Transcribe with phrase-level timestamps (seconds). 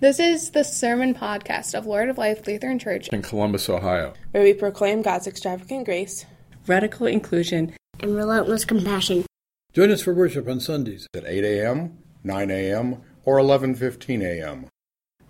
[0.00, 4.42] This is the sermon podcast of Lord of Life Lutheran Church in Columbus, Ohio, where
[4.42, 6.24] we proclaim God's extravagant grace,
[6.66, 9.26] radical inclusion, and relentless compassion.
[9.74, 14.68] Join us for worship on Sundays at 8 a.m., 9 a.m., or 11:15 a.m.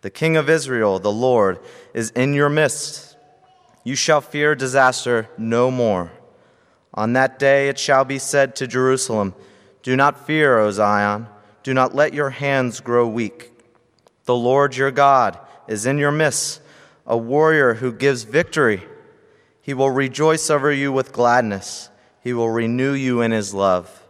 [0.00, 1.60] The King of Israel, the Lord,
[1.94, 3.16] is in your midst.
[3.84, 6.10] You shall fear disaster no more.
[6.94, 9.34] On that day it shall be said to Jerusalem,
[9.82, 11.26] Do not fear, O Zion,
[11.62, 13.52] do not let your hands grow weak.
[14.24, 16.60] The Lord your God is in your midst,
[17.06, 18.82] a warrior who gives victory.
[19.62, 21.90] He will rejoice over you with gladness,
[22.22, 24.06] he will renew you in his love.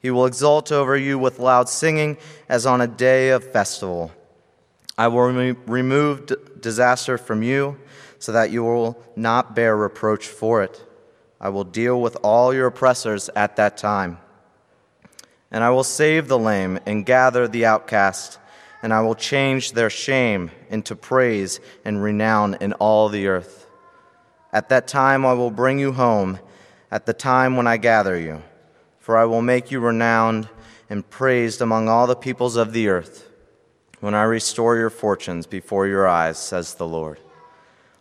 [0.00, 2.16] He will exult over you with loud singing
[2.48, 4.12] as on a day of festival.
[4.96, 7.76] I will remo- remove d- disaster from you
[8.18, 10.85] so that you will not bear reproach for it.
[11.40, 14.18] I will deal with all your oppressors at that time.
[15.50, 18.38] And I will save the lame and gather the outcast,
[18.82, 23.66] and I will change their shame into praise and renown in all the earth.
[24.52, 26.40] At that time I will bring you home,
[26.90, 28.42] at the time when I gather you,
[28.98, 30.48] for I will make you renowned
[30.88, 33.28] and praised among all the peoples of the earth,
[34.00, 37.20] when I restore your fortunes before your eyes, says the Lord.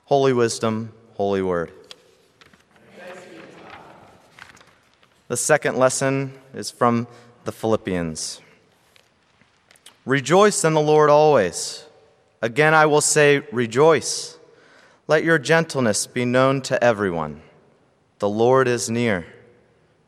[0.06, 1.72] Holy wisdom, holy word.
[5.28, 7.08] The second lesson is from
[7.46, 8.42] the Philippians.
[10.06, 11.86] Rejoice in the Lord always.
[12.44, 14.38] Again, I will say, rejoice.
[15.08, 17.42] Let your gentleness be known to everyone.
[18.20, 19.26] The Lord is near.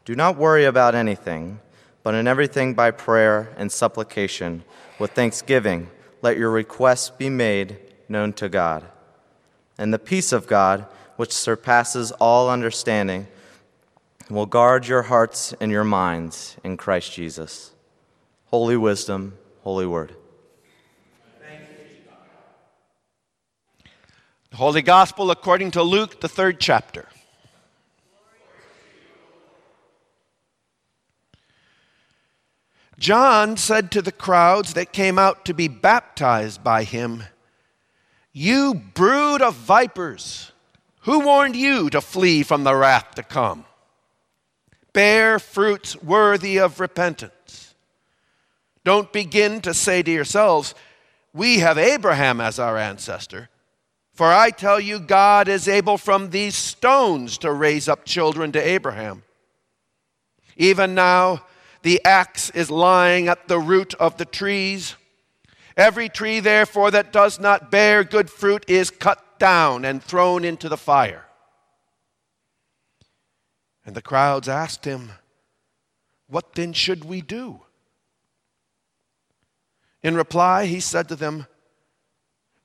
[0.06, 1.62] Do not worry about anything,
[2.04, 4.64] but in everything by prayer and supplication,
[5.00, 5.90] with thanksgiving,
[6.22, 7.78] let your requests be made
[8.08, 8.86] known to God.
[9.80, 10.86] And the peace of God,
[11.16, 13.28] which surpasses all understanding,
[14.30, 17.72] will guard your hearts and your minds in Christ Jesus.
[18.46, 20.16] Holy wisdom, holy word.
[24.52, 27.08] The Holy Gospel according to Luke, the third chapter.
[32.98, 37.24] John said to the crowds that came out to be baptized by him,
[38.34, 40.52] You brood of vipers,
[41.02, 43.66] who warned you to flee from the wrath to come?
[44.98, 47.76] Bear fruits worthy of repentance.
[48.84, 50.74] Don't begin to say to yourselves,
[51.36, 53.50] We have Abraham as our ancestor.
[54.14, 58.60] For I tell you, God is able from these stones to raise up children to
[58.60, 59.22] Abraham.
[60.56, 61.46] Even now,
[61.84, 64.96] the axe is lying at the root of the trees.
[65.76, 70.68] Every tree, therefore, that does not bear good fruit is cut down and thrown into
[70.68, 71.27] the fire.
[73.88, 75.14] And the crowds asked him,
[76.28, 77.62] What then should we do?
[80.04, 81.48] In reply, he said to them,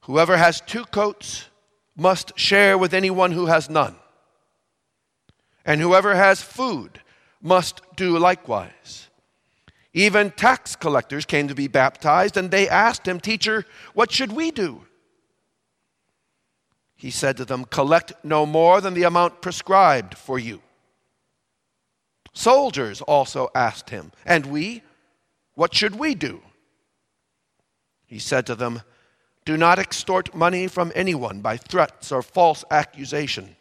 [0.02, 1.48] Whoever has two coats
[1.96, 3.94] must share with anyone who has none.
[5.64, 7.00] And whoever has food
[7.40, 9.08] must do likewise.
[9.94, 14.50] Even tax collectors came to be baptized, and they asked him, Teacher, what should we
[14.50, 14.86] do?
[16.96, 20.60] He said to them, Collect no more than the amount prescribed for you.
[22.32, 24.82] Soldiers also asked him, And we?
[25.54, 26.42] What should we do?
[28.06, 28.82] He said to them,
[29.44, 33.56] Do not extort money from anyone by threats or false accusation,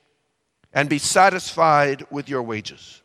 [0.74, 3.02] and be satisfied with your wages.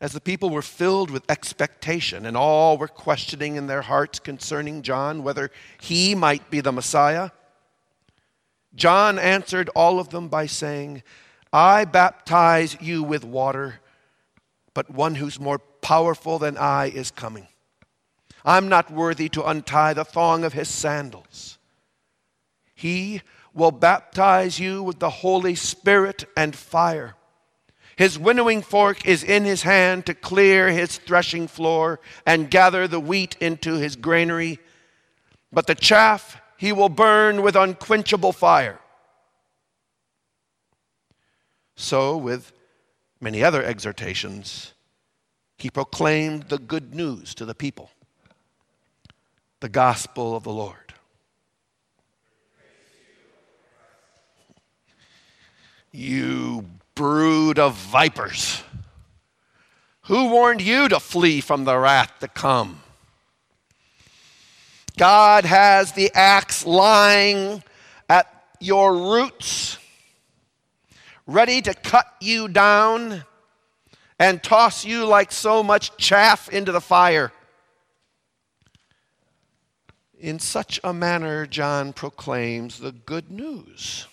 [0.00, 4.82] As the people were filled with expectation, and all were questioning in their hearts concerning
[4.82, 5.50] John whether
[5.80, 7.30] he might be the Messiah,
[8.74, 11.02] John answered all of them by saying,
[11.54, 13.76] I baptize you with water,
[14.74, 17.46] but one who's more powerful than I is coming.
[18.44, 21.58] I'm not worthy to untie the thong of his sandals.
[22.74, 23.22] He
[23.54, 27.14] will baptize you with the Holy Spirit and fire.
[27.94, 32.98] His winnowing fork is in his hand to clear his threshing floor and gather the
[32.98, 34.58] wheat into his granary,
[35.52, 38.80] but the chaff he will burn with unquenchable fire.
[41.76, 42.52] So, with
[43.20, 44.74] many other exhortations,
[45.56, 47.90] he proclaimed the good news to the people
[49.60, 50.92] the gospel of the Lord.
[55.90, 58.62] You brood of vipers.
[60.02, 62.82] Who warned you to flee from the wrath to come?
[64.98, 67.62] God has the axe lying
[68.08, 68.26] at
[68.60, 69.78] your roots,
[71.26, 73.24] ready to cut you down
[74.18, 77.32] and toss you like so much chaff into the fire.
[80.18, 84.06] In such a manner, John proclaims the good news.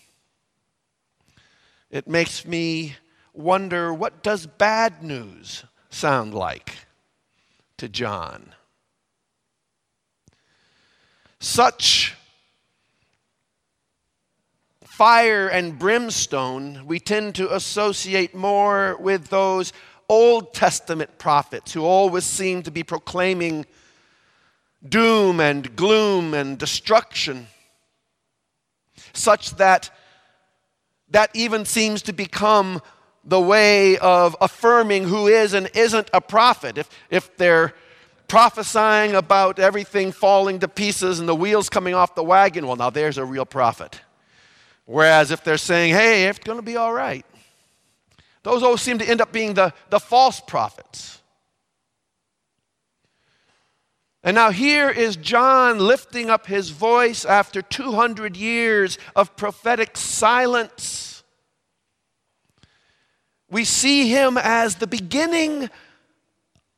[1.89, 2.95] It makes me
[3.33, 6.75] wonder what does bad news sound like
[7.77, 8.53] to John?
[11.39, 12.15] Such
[15.01, 19.73] fire and brimstone we tend to associate more with those
[20.07, 23.65] Old Testament prophets who always seem to be proclaiming
[24.87, 27.47] doom and gloom and destruction,
[29.11, 29.89] such that
[31.09, 32.79] that even seems to become
[33.23, 36.77] the way of affirming who is and isn't a prophet.
[36.77, 37.73] If, if they're
[38.27, 42.91] prophesying about everything falling to pieces and the wheels coming off the wagon, well, now
[42.91, 43.99] there's a real prophet.
[44.85, 47.25] Whereas if they're saying, hey, it's going to be all right,
[48.43, 51.21] those always seem to end up being the, the false prophets.
[54.23, 61.23] And now here is John lifting up his voice after 200 years of prophetic silence.
[63.49, 65.69] We see him as the beginning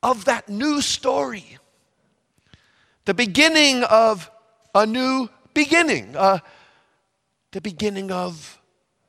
[0.01, 1.57] of that new story,
[3.06, 4.31] the beginning of
[4.73, 6.39] a new beginning, uh,
[7.53, 8.59] the beginning of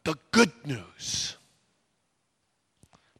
[0.04, 1.36] the good news.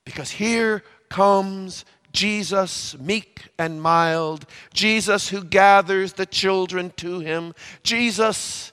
[0.05, 8.73] Because here comes Jesus, meek and mild, Jesus who gathers the children to him, Jesus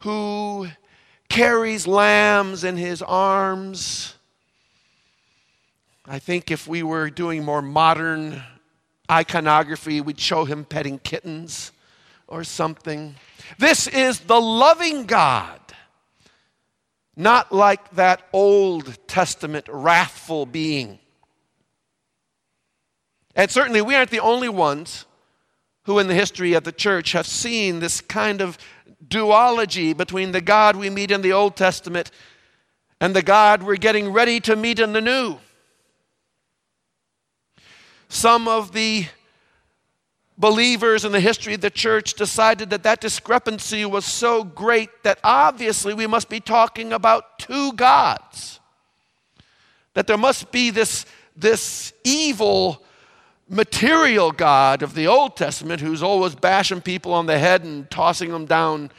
[0.00, 0.68] who
[1.28, 4.16] carries lambs in his arms.
[6.06, 8.42] I think if we were doing more modern
[9.10, 11.72] iconography, we'd show him petting kittens
[12.26, 13.14] or something.
[13.58, 15.60] This is the loving God,
[17.16, 20.98] not like that Old Testament wrathful being.
[23.36, 25.06] And certainly, we aren't the only ones
[25.84, 28.58] who, in the history of the church, have seen this kind of
[29.06, 32.10] duology between the God we meet in the Old Testament
[33.00, 35.38] and the God we're getting ready to meet in the New.
[38.08, 39.06] Some of the
[40.36, 45.18] believers in the history of the church decided that that discrepancy was so great that
[45.22, 48.60] obviously we must be talking about two gods.
[49.94, 52.82] That there must be this, this evil
[53.48, 58.30] material God of the Old Testament who's always bashing people on the head and tossing
[58.30, 58.90] them down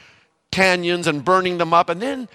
[0.51, 1.89] canyons and burning them up.
[1.89, 2.29] And then,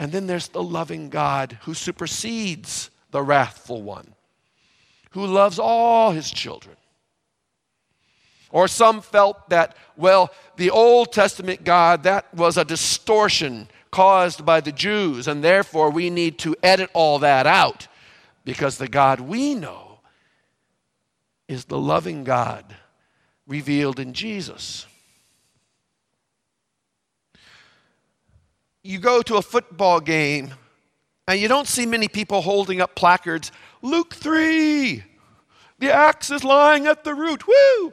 [0.00, 4.14] and then there's the loving God who supersedes the wrathful one,
[5.10, 6.76] who loves all his children.
[8.52, 14.60] Or some felt that, well, the Old Testament God, that was a distortion caused by
[14.60, 17.88] the Jews, and therefore we need to edit all that out
[18.44, 20.00] because the God we know
[21.48, 22.64] is the loving God
[23.46, 24.86] revealed in Jesus.
[28.82, 30.54] You go to a football game
[31.26, 33.52] and you don't see many people holding up placards
[33.82, 35.02] Luke 3,
[35.78, 37.46] the axe is lying at the root.
[37.46, 37.92] Woo!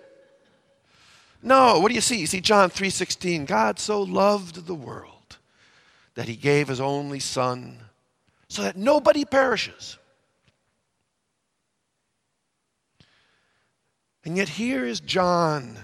[1.41, 2.17] No, what do you see?
[2.17, 3.45] You see John 3:16.
[3.45, 5.37] God so loved the world
[6.15, 7.79] that he gave his only son
[8.49, 9.97] so that nobody perishes
[14.27, 15.77] And yet, here is John,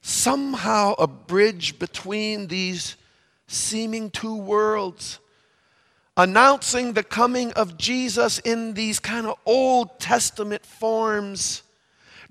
[0.00, 2.94] somehow a bridge between these
[3.48, 5.18] seeming two worlds,
[6.16, 11.64] announcing the coming of Jesus in these kind of Old Testament forms,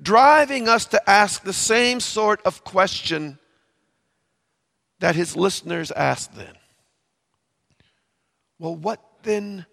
[0.02, 3.40] driving us to ask the same sort of question
[5.00, 6.56] that his listeners asked then.
[8.60, 9.66] Well, what then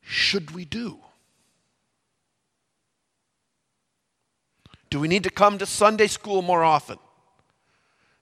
[0.00, 0.98] should we do?
[4.88, 6.98] Do we need to come to Sunday school more often?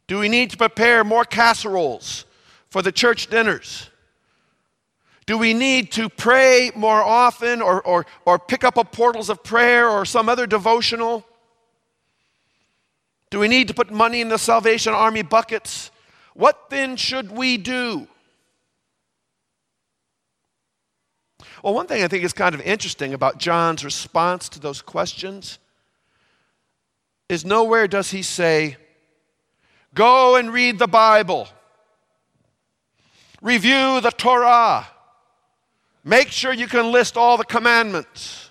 [0.07, 2.25] Do we need to prepare more casseroles
[2.69, 3.90] for the church dinners?
[5.26, 9.43] Do we need to pray more often or, or, or pick up a portals of
[9.43, 11.25] prayer or some other devotional?
[13.31, 15.90] Do we need to put money in the Salvation Army buckets?
[16.35, 18.07] What then should we do?
[21.62, 25.59] Well, one thing I think is kind of interesting about John's response to those questions
[27.31, 28.76] is nowhere does he say,
[29.95, 31.49] Go and read the Bible,
[33.40, 34.88] review the Torah,
[36.05, 38.51] make sure you can list all the commandments.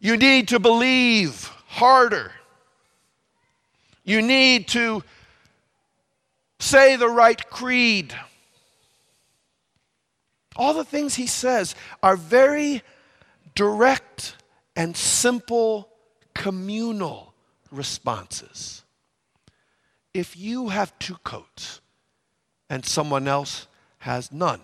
[0.00, 2.32] You need to believe harder.
[4.04, 5.02] You need to
[6.60, 8.14] say the right creed.
[10.56, 12.82] All the things he says are very
[13.54, 14.36] direct
[14.74, 15.88] and simple
[16.34, 17.32] communal
[17.70, 18.82] responses.
[20.14, 21.80] If you have two coats
[22.70, 23.66] and someone else
[23.98, 24.60] has none,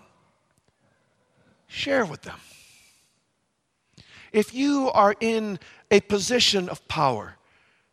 [1.75, 2.39] share with them.
[4.31, 5.59] If you are in
[5.91, 7.37] a position of power,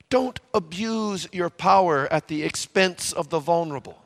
[0.08, 3.98] don't abuse your power at the expense of the vulnerable.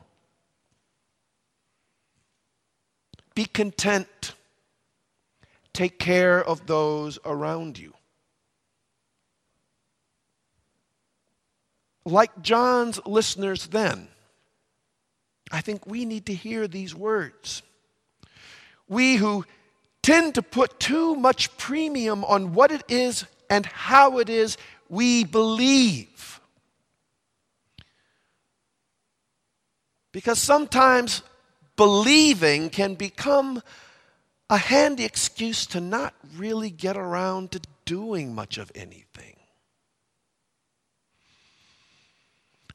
[3.35, 4.33] Be content.
[5.73, 7.93] Take care of those around you.
[12.03, 14.07] Like John's listeners then,
[15.51, 17.61] I think we need to hear these words.
[18.87, 19.45] We who
[20.07, 24.55] tend to put too much premium on what it is and how it is
[24.87, 26.39] we believe.
[30.13, 31.23] Because sometimes
[31.75, 33.61] believing can become
[34.49, 39.35] a handy excuse to not really get around to doing much of anything.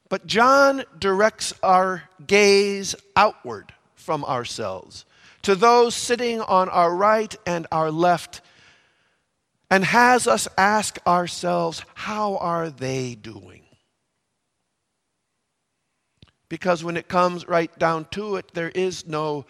[0.07, 5.05] But John directs our gaze outward from ourselves
[5.43, 8.41] to those sitting on our right and our left
[9.69, 13.63] and has us ask ourselves, how are they doing?
[16.49, 19.45] Because when it comes right down to it, there is no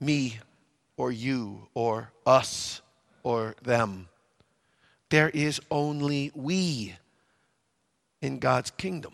[0.00, 0.38] me
[0.96, 2.80] or you or us
[3.22, 4.08] or them.
[5.10, 6.94] There is only we
[8.22, 9.12] in God's kingdom,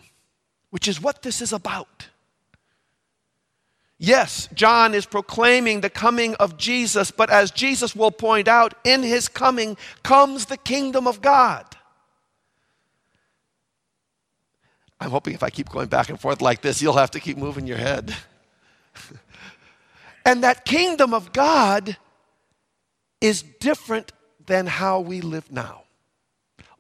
[0.70, 2.06] which is what this is about.
[4.02, 9.02] Yes, John is proclaiming the coming of Jesus, but as Jesus will point out, in
[9.02, 11.66] his coming comes the kingdom of God.
[14.98, 17.36] I'm hoping if I keep going back and forth like this, you'll have to keep
[17.36, 18.16] moving your head.
[20.24, 21.98] and that kingdom of God
[23.20, 24.12] is different
[24.46, 25.82] than how we live now.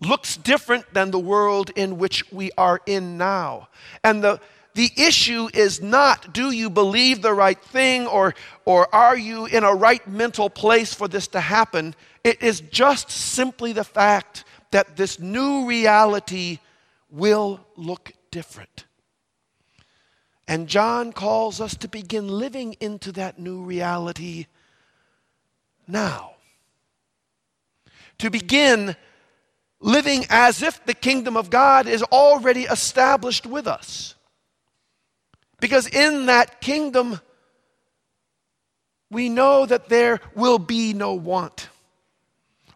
[0.00, 3.68] Looks different than the world in which we are in now.
[4.02, 4.40] And the
[4.74, 8.34] the issue is not do you believe the right thing or,
[8.64, 11.94] or are you in a right mental place for this to happen.
[12.22, 16.58] It is just simply the fact that this new reality
[17.10, 18.84] will look different.
[20.46, 24.46] And John calls us to begin living into that new reality
[25.86, 26.32] now.
[28.18, 28.96] To begin
[29.80, 34.14] living as if the kingdom of God is already established with us.
[35.60, 37.20] Because in that kingdom,
[39.10, 41.68] we know that there will be no want.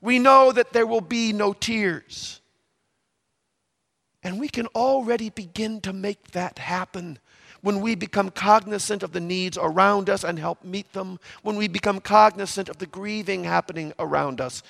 [0.00, 2.41] We know that there will be no tears.
[4.23, 7.19] And we can already begin to make that happen
[7.62, 11.67] when we become cognizant of the needs around us and help meet them, when we
[11.67, 14.62] become cognizant of the grieving happening around us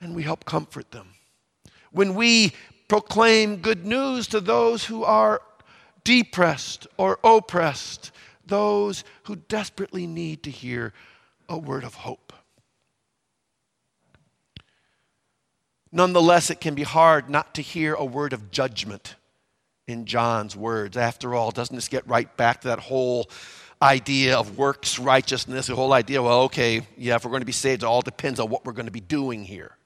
[0.00, 1.14] and we help comfort them,
[1.92, 2.52] when we
[2.88, 5.40] proclaim good news to those who are
[6.08, 8.12] depressed or oppressed,
[8.46, 10.94] those who desperately need to hear
[11.50, 12.32] a word of hope.
[15.92, 19.16] Nonetheless, it can be hard not to hear a word of judgment
[19.86, 20.96] in John's words.
[20.96, 23.28] After all, doesn't this get right back to that whole
[23.82, 27.52] idea of works righteousness, the whole idea, well, okay, yeah, if we're going to be
[27.52, 29.76] saved, it all depends on what we're going to be doing here.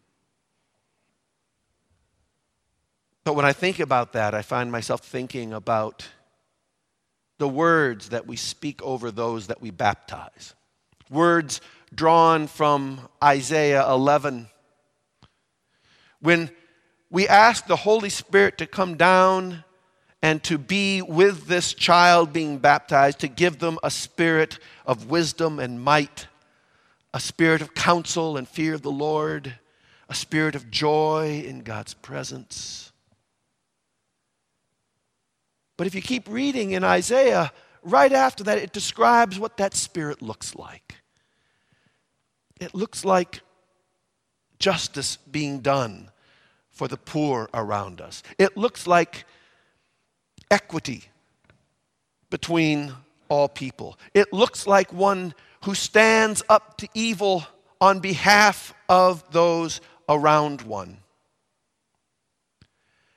[3.25, 6.09] But when I think about that, I find myself thinking about
[7.39, 10.55] the words that we speak over those that we baptize.
[11.09, 11.61] Words
[11.95, 14.49] drawn from Isaiah 11.
[16.21, 16.51] When
[17.11, 19.65] we ask the Holy Spirit to come down
[20.21, 25.59] and to be with this child being baptized, to give them a spirit of wisdom
[25.59, 26.27] and might,
[27.13, 29.55] a spirit of counsel and fear of the Lord,
[30.09, 32.92] a spirit of joy in God's presence
[35.83, 37.51] but if you keep reading in Isaiah,
[37.83, 40.95] right after that, it describes what that spirit looks like.
[42.61, 43.41] It looks like
[44.61, 46.13] justice being done
[46.71, 49.25] for the poor around us, it looks like
[50.53, 51.07] equity
[52.31, 52.93] between
[53.29, 55.35] all people, it looks like one
[55.65, 57.45] who stands up to evil
[57.81, 60.99] on behalf of those around one.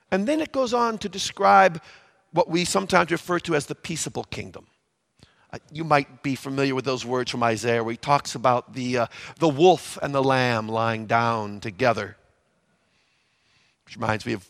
[0.10, 1.79] And then it goes on to describe
[2.36, 4.68] what we sometimes refer to as the peaceable kingdom.
[5.54, 8.98] Uh, you might be familiar with those words from Isaiah where he talks about the,
[8.98, 9.08] uh,
[9.39, 12.18] the wolf and the lamb lying down together.
[13.86, 14.46] Which reminds me of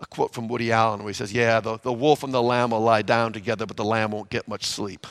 [0.00, 2.70] a quote from Woody Allen where he says, Yeah, the, the wolf and the lamb
[2.70, 5.04] will lie down together, but the lamb won't get much sleep.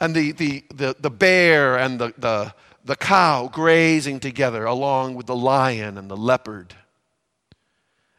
[0.00, 2.52] And the, the, the, the bear and the, the,
[2.84, 6.74] the cow grazing together along with the lion and the leopard.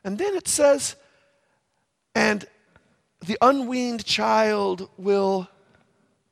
[0.06, 0.96] And then it says,
[3.26, 5.48] the unweaned child will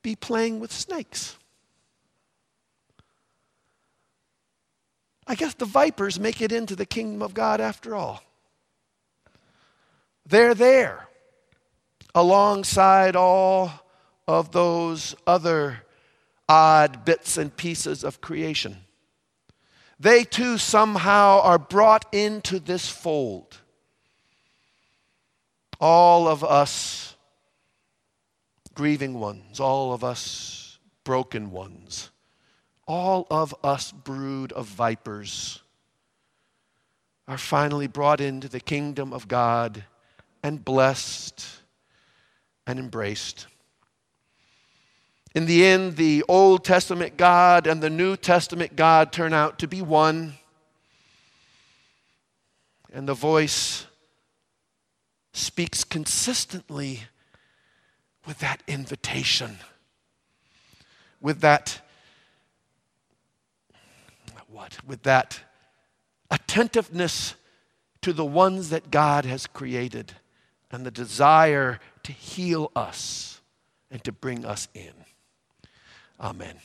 [0.02, 1.38] be playing with snakes.
[5.28, 8.24] I guess the vipers make it into the kingdom of God after all.
[10.26, 11.08] They're there
[12.16, 13.72] alongside all
[14.28, 15.84] of those other
[16.48, 18.78] odd bits and pieces of creation.
[20.00, 23.60] They too somehow are brought into this fold.
[25.80, 27.16] All of us
[28.74, 32.12] grieving ones, all of us broken ones
[32.90, 35.62] all of us brood of vipers
[37.28, 39.86] are finally brought into the kingdom of God
[40.42, 41.46] and blessed
[42.66, 43.46] and embraced.
[45.36, 49.68] In the end, the Old Testament God and the New Testament God turn out to
[49.68, 50.34] be one.
[52.92, 53.86] And the voice
[55.40, 57.02] speaks consistently
[58.28, 59.58] with that invitation,
[61.20, 61.82] with that
[64.52, 64.78] what?
[64.86, 65.40] With that
[66.32, 67.36] attentiveness
[68.02, 70.14] to the ones that God has created
[70.72, 73.42] and the desire to heal us
[73.92, 74.94] and to bring us in.
[76.20, 76.56] Amen.